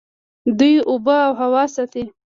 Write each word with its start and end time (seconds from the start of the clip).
دوی 0.59 0.75
اوبه 0.89 1.15
او 1.27 1.33
هوا 1.41 1.63
ساتي. 1.75 2.03